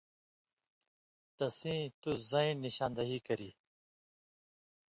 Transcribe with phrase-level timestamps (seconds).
[1.37, 3.49] تسیں تُس زَیں نِشان دہی کری